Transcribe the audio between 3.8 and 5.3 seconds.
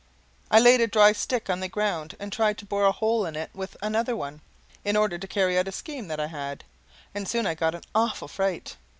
another one, in order to